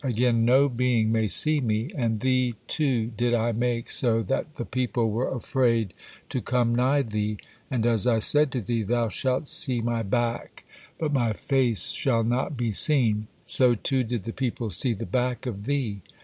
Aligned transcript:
Again, 0.03 0.45
no 0.45 0.67
being 0.67 1.11
may 1.11 1.27
see 1.27 1.59
Me, 1.61 1.87
and 1.95 2.21
thee 2.21 2.55
too 2.67 3.11
did 3.15 3.35
I 3.35 3.51
make 3.51 3.91
so 3.91 4.23
that 4.23 4.55
'the 4.55 4.65
people 4.65 5.11
were 5.11 5.29
afraid 5.29 5.93
to 6.29 6.41
come 6.41 6.73
nigh 6.73 7.03
thee,' 7.03 7.37
and 7.69 7.85
as 7.85 8.07
I 8.07 8.17
said 8.17 8.51
to 8.53 8.61
thee, 8.61 8.81
'thou 8.81 9.09
shalt 9.09 9.47
see 9.47 9.79
My 9.79 10.01
back: 10.01 10.63
but 10.97 11.13
My 11.13 11.33
face 11.33 11.91
shall 11.91 12.23
not 12.23 12.57
be 12.57 12.71
seen,' 12.71 13.27
so 13.45 13.75
too 13.75 14.03
did 14.03 14.23
the 14.23 14.33
people 14.33 14.71
see 14.71 14.93
the 14.93 15.05
back 15.05 15.45
of 15.45 15.65
thee. 15.65 16.01